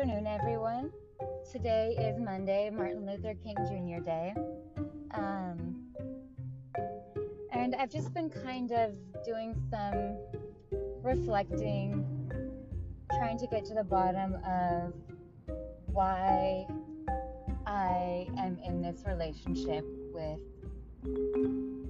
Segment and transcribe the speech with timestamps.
[0.00, 0.90] afternoon, everyone.
[1.52, 4.02] Today is Monday, Martin Luther King Jr.
[4.02, 4.34] Day.
[5.12, 5.76] Um,
[7.52, 8.94] and I've just been kind of
[9.26, 10.16] doing some
[11.02, 12.06] reflecting,
[13.10, 14.94] trying to get to the bottom of
[15.84, 16.66] why
[17.66, 20.40] I am in this relationship with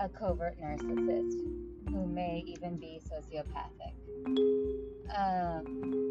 [0.00, 1.40] a covert narcissist
[1.88, 3.94] who may even be sociopathic.
[5.16, 6.03] Um,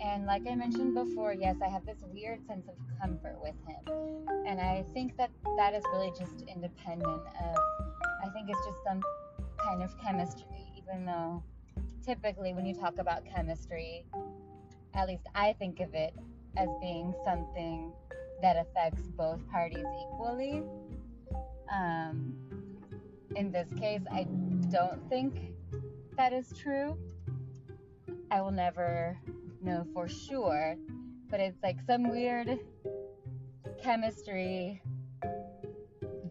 [0.00, 4.26] and like I mentioned before, yes, I have this weird sense of comfort with him.
[4.46, 7.56] And I think that that is really just independent of,
[8.24, 9.02] I think it's just some
[9.58, 11.42] kind of chemistry, even though
[12.04, 14.04] typically when you talk about chemistry,
[14.94, 16.14] at least I think of it
[16.56, 17.92] as being something
[18.42, 20.62] that affects both parties equally.
[21.72, 22.34] Um,
[23.34, 24.26] in this case, I
[24.70, 25.52] don't think
[26.16, 26.96] that is true.
[28.30, 29.18] I will never
[29.66, 30.76] know for sure,
[31.28, 32.58] but it's like some weird
[33.82, 34.80] chemistry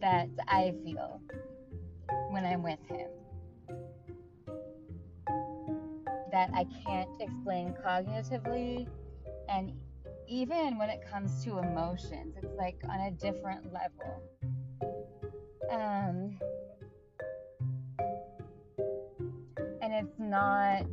[0.02, 1.22] that I feel
[2.30, 3.10] when I'm with him
[6.32, 8.88] that I can't explain cognitively.
[9.50, 9.74] And
[10.28, 14.22] even when it comes to emotions it's like on a different level.
[15.70, 16.40] Um
[19.82, 20.88] and it's not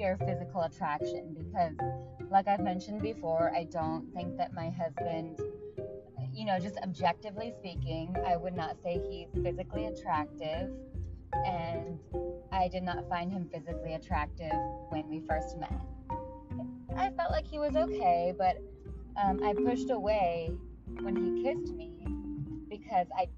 [0.00, 1.74] pure physical attraction because,
[2.30, 5.38] like I've mentioned before, I don't think that my husband,
[6.32, 10.70] you know, just objectively speaking, I would not say he's physically attractive.
[11.44, 11.98] And
[12.50, 14.54] I did not find him physically attractive
[14.88, 15.78] when we first met.
[16.96, 18.56] I felt like he was okay, but
[19.22, 20.50] um, I pushed away
[21.02, 21.92] when he kissed me
[22.70, 23.28] because I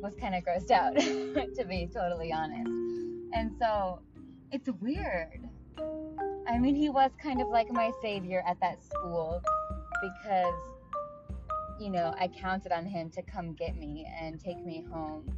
[0.00, 0.94] was kind of grossed out,
[1.56, 2.70] to be totally honest.
[3.32, 3.98] And so
[4.54, 5.48] it's weird.
[6.48, 9.42] I mean, he was kind of like my savior at that school
[10.00, 10.54] because,
[11.80, 15.36] you know, I counted on him to come get me and take me home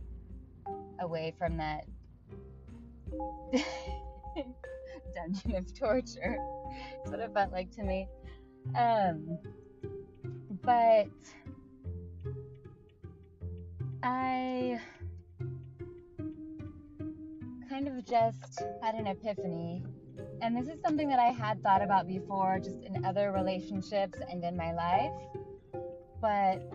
[1.01, 1.87] away from that
[5.15, 6.37] dungeon of torture.
[6.99, 8.09] That's what it felt like to me.
[8.77, 9.39] Um,
[10.63, 11.09] but
[14.03, 14.79] I
[17.77, 19.85] kind of just had an epiphany.
[20.41, 24.43] And this is something that I had thought about before, just in other relationships and
[24.43, 25.13] in my life.
[26.23, 26.73] But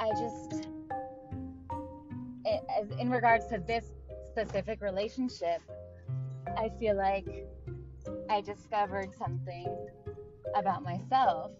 [0.00, 0.66] I just,
[2.46, 3.92] it, as, in regards to this
[4.30, 5.60] specific relationship,
[6.56, 7.28] I feel like
[8.30, 9.68] I discovered something
[10.54, 11.50] about myself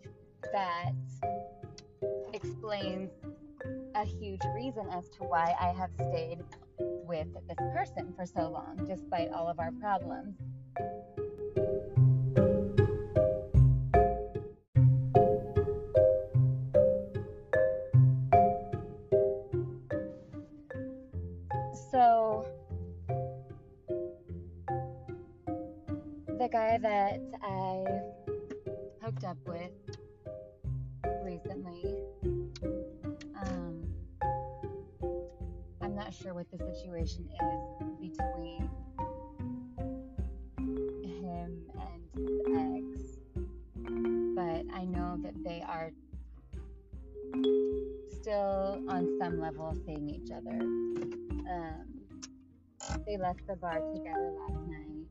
[0.55, 0.93] that
[2.33, 3.11] explains
[3.95, 6.39] a huge reason as to why I have stayed
[7.07, 10.35] with this person for so long, despite all of our problems.
[21.91, 22.47] So,
[26.39, 27.85] the guy that I
[29.03, 29.71] hooked up with
[31.25, 31.96] recently
[36.23, 38.71] sure what the situation is between
[41.05, 43.19] him and his ex,
[44.35, 45.91] but I know that they are
[48.11, 50.59] still on some level seeing each other.
[50.59, 51.85] Um,
[53.07, 55.07] they left the bar together last night,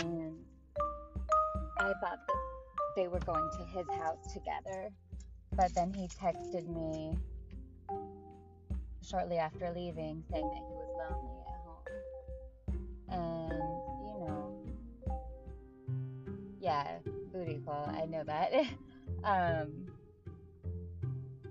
[0.00, 0.34] and
[1.78, 2.36] I thought that
[2.94, 4.90] they were going to his house together,
[5.56, 7.16] but then he texted me
[9.08, 11.84] shortly after leaving, saying that he was lonely at home.
[13.08, 13.52] And,
[14.06, 14.64] you know,
[16.60, 16.98] yeah,
[17.32, 18.52] booty call, I know that.
[19.24, 19.86] um,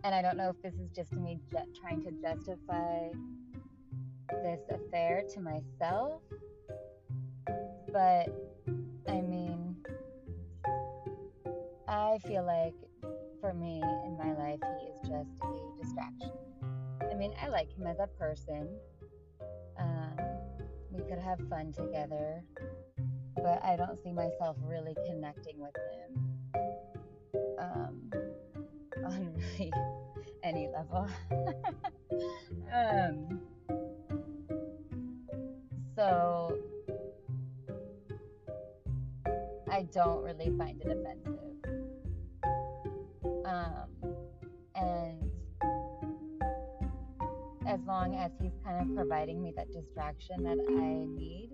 [0.04, 3.10] and I don't know if this is just me ju- trying to justify
[4.30, 6.22] this affair to myself,
[7.92, 8.28] but
[9.08, 9.78] I mean,
[11.88, 12.74] I feel like
[13.40, 16.32] for me in my life, he is just a distraction.
[17.16, 18.68] I mean, I like him as a person.
[19.80, 20.20] Um,
[20.92, 22.44] we could have fun together,
[23.38, 26.62] but I don't see myself really connecting with him
[27.58, 28.12] um,
[29.06, 29.72] on really
[30.44, 31.08] any level.
[32.74, 33.40] um,
[35.96, 36.58] so
[39.72, 41.40] I don't really find it offensive.
[43.46, 43.95] Um,
[47.86, 51.52] as long as he's kind of providing me that distraction that I need.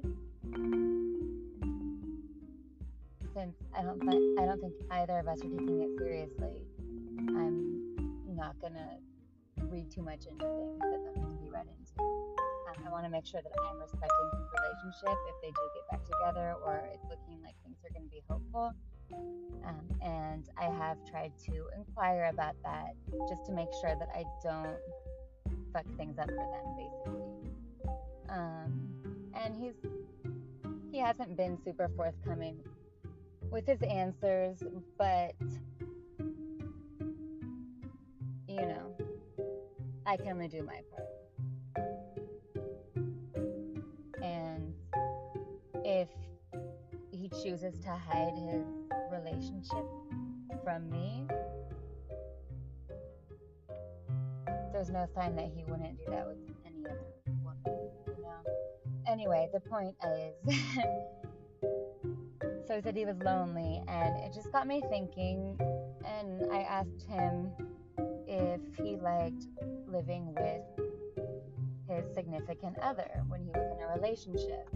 [3.33, 6.63] since I don't th- I don't think either of us are taking it seriously,
[7.35, 8.99] I'm not gonna
[9.67, 11.99] read too much into things that don't need to be read into.
[11.99, 15.85] Um, I want to make sure that I'm respecting his relationship if they do get
[15.91, 18.73] back together or it's looking like things are going to be hopeful.
[19.65, 22.95] Um, and I have tried to inquire about that
[23.29, 24.79] just to make sure that I don't
[25.73, 27.21] fuck things up for them, basically.
[28.29, 28.89] Um,
[29.33, 29.75] and he's
[30.91, 32.57] he hasn't been super forthcoming
[33.49, 34.57] with his answers,
[34.97, 35.33] but
[38.47, 38.95] you know,
[40.05, 41.07] I can only do my part.
[44.21, 44.73] And
[45.85, 46.09] if
[47.11, 48.65] he chooses to hide his
[49.11, 49.85] relationship
[50.63, 51.25] from me,
[54.81, 56.97] there's no sign that he wouldn't do that with any other
[57.43, 58.41] woman, you know?
[59.07, 60.33] Anyway, the point is
[62.67, 65.55] so he said he was lonely, and it just got me thinking.
[66.03, 67.51] And I asked him
[68.25, 69.45] if he liked
[69.85, 70.63] living with
[71.87, 74.67] his significant other when he was in a relationship.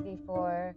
[0.00, 0.74] Before,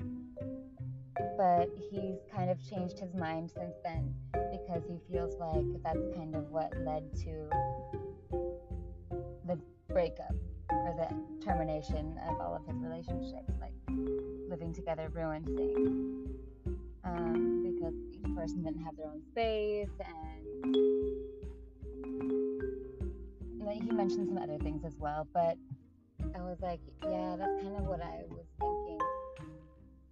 [1.37, 4.13] but he's kind of changed his mind since then
[4.51, 7.49] because he feels like that's kind of what led to
[9.47, 10.35] the breakup
[10.71, 13.51] or the termination of all of his relationships.
[13.59, 13.73] Like
[14.49, 16.29] living together ruined things
[17.03, 20.45] um, because each person didn't have their own space and
[23.85, 25.57] He mentioned some other things as well, but
[26.35, 28.99] I was like, yeah, that's kind of what I was thinking.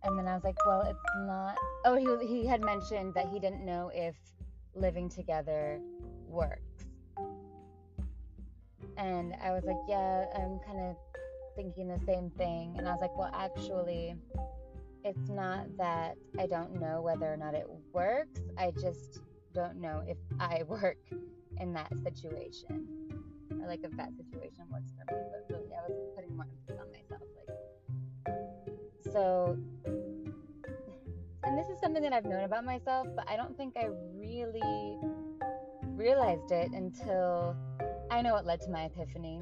[0.04, 1.58] And then I was like, well, it's not.
[1.86, 4.16] Oh, he was, he had mentioned that he didn't know if
[4.74, 5.82] living together
[6.28, 6.86] works.
[8.98, 10.96] And I was like, yeah, I'm kind of
[11.56, 12.76] thinking the same thing.
[12.78, 14.16] And I was like, well, actually,
[15.04, 18.40] it's not that I don't know whether or not it works.
[18.58, 19.20] I just
[19.54, 21.00] don't know if I work
[21.60, 23.03] in that situation
[23.64, 25.22] or like a that situation works for me.
[25.32, 27.22] But really, I was putting more emphasis on myself.
[27.38, 29.58] Like, so,
[31.44, 34.98] and this is something that I've known about myself, but I don't think I really
[35.96, 37.56] realized it until
[38.12, 39.42] I know it led to my epiphany.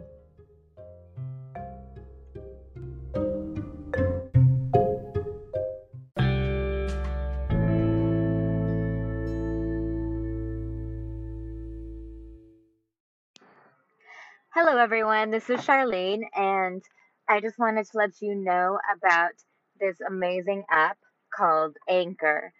[14.81, 15.29] Everyone.
[15.29, 16.81] This is Charlene, and
[17.29, 19.33] I just wanted to let you know about
[19.79, 20.97] this amazing app
[21.31, 22.51] called Anchor,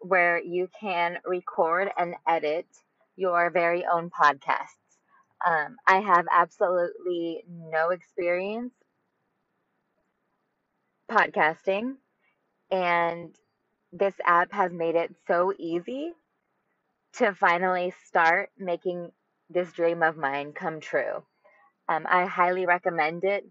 [0.00, 2.66] where you can record and edit
[3.16, 4.76] your very own podcasts.
[5.46, 8.74] Um, I have absolutely no experience
[11.10, 11.94] podcasting,
[12.70, 13.34] and
[13.90, 16.12] this app has made it so easy
[17.14, 19.12] to finally start making
[19.48, 21.22] this dream of mine come true.
[21.90, 23.46] Um, I highly recommend it.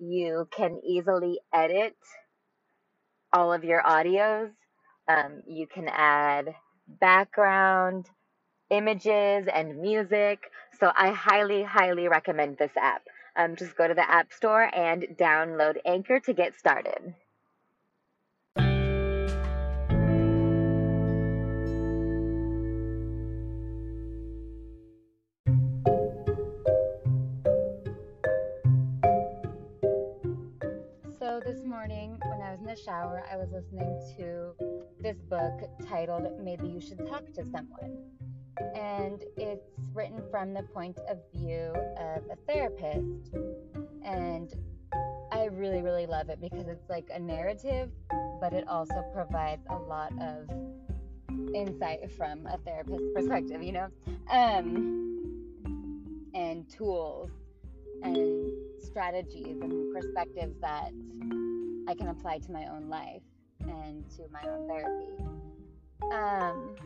[0.00, 1.96] You can easily edit
[3.32, 4.50] all of your audios.
[5.08, 6.54] Um, you can add
[6.88, 8.06] background,
[8.70, 10.40] images, and music.
[10.80, 13.02] So I highly, highly recommend this app.
[13.36, 17.14] Um, just go to the App Store and download Anchor to get started.
[32.84, 34.52] Shower, I was listening to
[35.00, 37.98] this book titled Maybe You Should Talk to Someone.
[38.74, 43.34] And it's written from the point of view of a therapist.
[44.04, 44.52] And
[45.32, 47.90] I really, really love it because it's like a narrative,
[48.40, 50.48] but it also provides a lot of
[51.54, 53.88] insight from a therapist's perspective, you know?
[54.30, 55.46] Um,
[56.34, 57.30] and tools
[58.02, 60.90] and strategies and perspectives that
[61.86, 63.22] I can apply to my own life
[63.60, 65.10] and to my own therapy.
[66.12, 66.76] Um,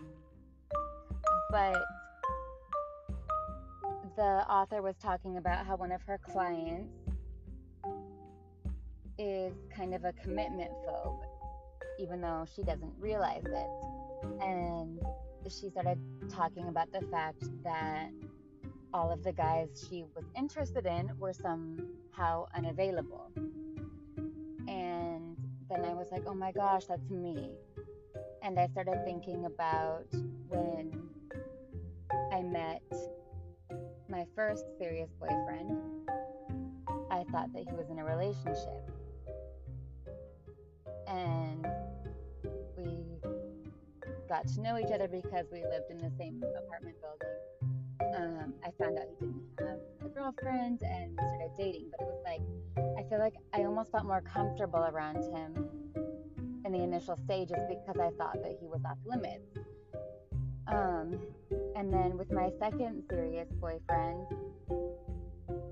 [1.51, 1.83] but
[4.17, 6.93] the author was talking about how one of her clients
[9.19, 11.21] is kind of a commitment phobe,
[11.99, 14.41] even though she doesn't realize it.
[14.43, 14.99] And
[15.49, 18.11] she started talking about the fact that
[18.93, 23.31] all of the guys she was interested in were somehow unavailable.
[25.79, 27.53] And I was like, oh my gosh, that's me.
[28.43, 30.13] And I started thinking about
[30.49, 31.09] when
[32.33, 32.83] I met
[34.09, 35.79] my first serious boyfriend.
[37.13, 38.91] I thought that he was in a relationship.
[41.07, 41.65] And
[42.77, 43.21] we
[44.29, 48.17] got to know each other because we lived in the same apartment building.
[48.17, 49.79] Um, I found out he didn't have
[50.19, 52.41] girlfriend and we started dating, but it was like,
[52.99, 55.69] I feel like I almost felt more comfortable around him
[56.65, 59.47] in the initial stages because I thought that he was off limits.
[60.67, 61.21] Um,
[61.77, 64.27] and then with my second serious boyfriend,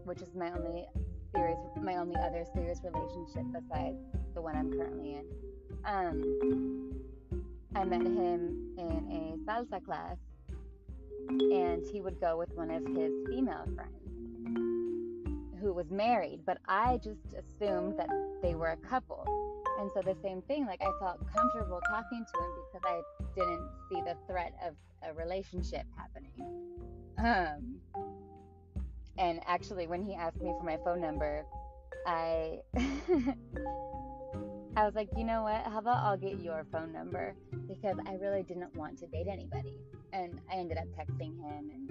[0.05, 0.87] which is my only
[1.35, 3.99] serious, my only other serious relationship besides
[4.35, 5.25] the one I'm currently in,
[5.85, 6.95] um,
[7.75, 10.17] I met him in a salsa class,
[11.29, 14.06] and he would go with one of his female friends
[15.67, 18.09] who was married, but I just assumed that
[18.41, 19.27] they were a couple.
[19.81, 23.01] And so the same thing, like I felt comfortable talking to him because I
[23.35, 26.33] didn't see the threat of a relationship happening.
[27.19, 27.81] Um,
[29.19, 31.45] and actually, when he asked me for my phone number,
[32.07, 32.61] I
[34.77, 35.63] I was like, you know what?
[35.65, 37.35] How about I'll get your phone number
[37.67, 39.81] because I really didn't want to date anybody.
[40.13, 41.91] And I ended up texting him, and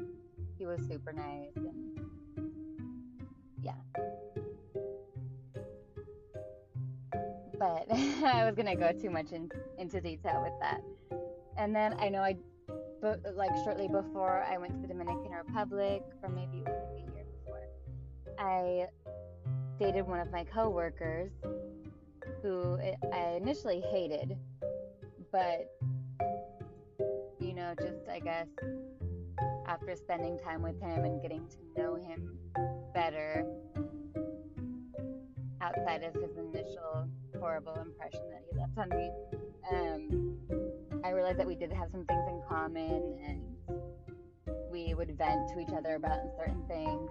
[0.57, 1.51] he was super nice.
[1.57, 2.04] And
[3.65, 3.73] yeah.
[7.57, 7.87] But
[8.23, 10.81] I was gonna go too much in, into detail with that.
[11.57, 12.35] And then I know I,
[13.01, 17.03] but like shortly before I went to the Dominican Republic, or maybe it was like
[17.03, 17.67] a year before,
[18.37, 18.87] I
[19.79, 21.31] dated one of my coworkers
[22.41, 22.77] who
[23.13, 24.37] I initially hated,
[25.31, 25.71] but
[27.39, 28.47] you know, just I guess
[29.67, 32.37] after spending time with him and getting to know him
[32.93, 33.45] better
[35.61, 37.07] outside of his initial
[37.39, 39.11] horrible impression that he left on me,
[39.71, 43.41] um, I realized that we did have some things in common and
[44.71, 47.09] we would vent to each other about certain things.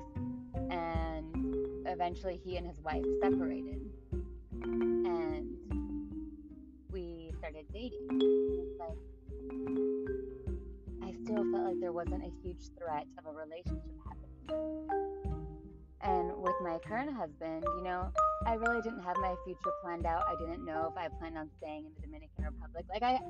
[0.70, 3.80] And eventually, he and his wife separated.
[4.62, 5.56] And
[6.90, 8.08] we started dating.
[8.78, 8.98] Like,
[11.24, 14.88] still felt like there wasn't a huge threat of a relationship happening.
[16.02, 18.12] And with my current husband, you know,
[18.46, 20.24] I really didn't have my future planned out.
[20.28, 22.84] I didn't know if I planned on staying in the Dominican Republic.
[22.92, 23.20] Like I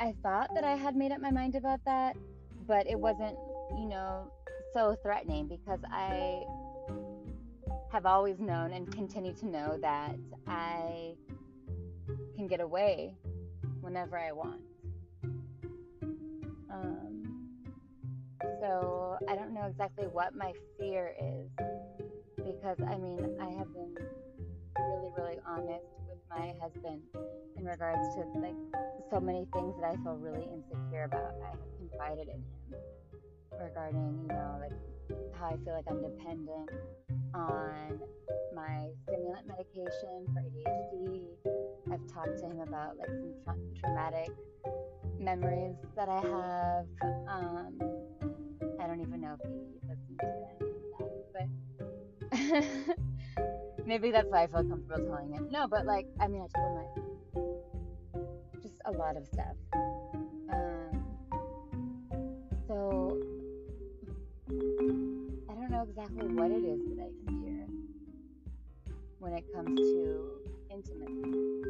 [0.00, 2.16] I thought that I had made up my mind about that,
[2.66, 3.36] but it wasn't,
[3.76, 4.30] you know,
[4.72, 6.42] so threatening because I
[7.92, 11.14] have always known and continue to know that I
[12.36, 13.14] can get away
[13.80, 14.67] whenever I want.
[16.78, 17.24] Um,
[18.60, 21.48] so I don't know exactly what my fear is
[22.36, 23.94] because I mean, I have been
[24.78, 27.02] really, really honest with my husband
[27.56, 28.54] in regards to like
[29.10, 31.34] so many things that I feel really insecure about.
[31.42, 32.80] I have confided in him
[33.52, 34.72] regarding, you know, like
[35.38, 36.70] how I feel like I'm dependent
[37.34, 38.00] on
[38.54, 41.26] my stimulant medication for ADHD.
[41.92, 44.30] I've talked to him about like some tra- traumatic
[45.18, 46.86] memories that I have.
[47.28, 47.78] Um,
[48.80, 50.58] I don't even know if he listens to that,
[52.52, 55.48] but maybe that's why I feel comfortable telling him.
[55.50, 59.56] No, but like, I mean, I told him like, just a lot of stuff.
[65.88, 67.66] Exactly what it is that I fear
[69.18, 70.30] when it comes to
[70.70, 71.62] intimacy.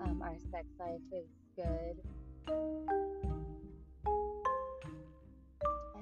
[0.00, 1.96] Um, our sex life is good.
[2.46, 2.52] I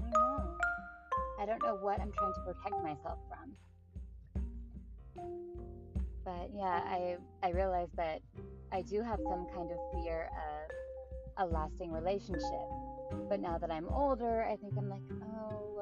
[0.00, 0.56] don't know.
[1.40, 3.56] I don't know what I'm trying to protect myself from.
[6.25, 8.20] But yeah, I I realize that
[8.70, 10.28] I do have some kind of fear
[11.38, 12.68] of a lasting relationship.
[13.30, 15.00] But now that I'm older, I think I'm like,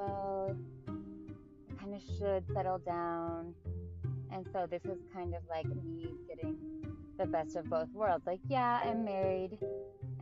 [0.09, 3.55] I kind of should settle down.
[4.33, 6.57] And so this is kind of like me getting
[7.19, 8.27] the best of both worlds.
[8.27, 9.59] Like, yeah, I'm married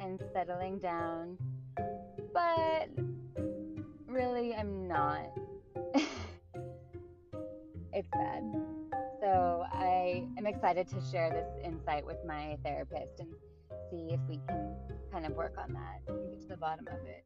[0.00, 1.36] and settling down,
[2.32, 2.88] but
[4.06, 5.26] really, I'm not.
[7.92, 8.42] it's bad.
[9.20, 13.28] So I am excited to share this insight with my therapist and
[13.90, 14.76] see if we can
[15.12, 17.24] kind of work on that and get to the bottom of it.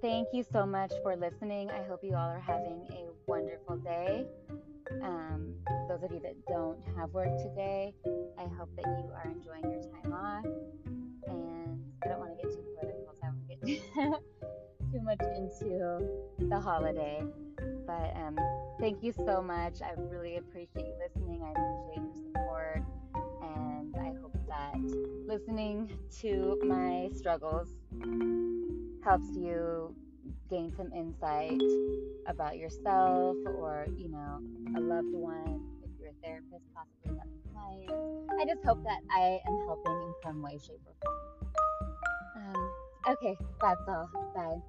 [0.00, 1.70] Thank you so much for listening.
[1.70, 4.26] I hope you all are having a wonderful day.
[5.02, 5.54] Um,
[5.88, 7.92] those of you that don't have work today,
[8.38, 10.44] I hope that you are enjoying your time off.
[11.26, 14.22] And I don't want to get too political, so I won't get
[14.92, 17.24] too much into the holiday.
[17.84, 18.38] But um,
[18.78, 19.82] thank you so much.
[19.82, 21.42] I really appreciate you listening.
[21.42, 22.84] I appreciate your support.
[24.58, 24.78] That
[25.26, 27.68] listening to my struggles
[29.04, 29.94] helps you
[30.50, 31.60] gain some insight
[32.26, 34.40] about yourself or, you know,
[34.76, 37.90] a loved one, if you're a therapist, possibly about advice.
[38.40, 41.16] I just hope that I am helping in some way, shape, or form.
[42.36, 42.70] Um,
[43.12, 44.10] okay, that's all.
[44.34, 44.60] Bye.